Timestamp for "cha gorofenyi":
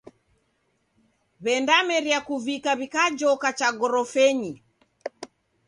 3.59-4.53